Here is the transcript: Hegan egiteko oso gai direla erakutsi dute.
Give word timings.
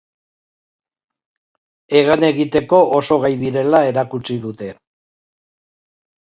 Hegan 1.99 2.25
egiteko 2.31 2.81
oso 3.01 3.21
gai 3.27 3.33
direla 3.45 3.85
erakutsi 3.93 4.41
dute. 4.49 4.75